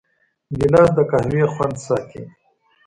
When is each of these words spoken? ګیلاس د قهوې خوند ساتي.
ګیلاس 0.57 0.89
د 0.95 0.97
قهوې 1.11 1.43
خوند 1.53 1.75
ساتي. 1.85 2.21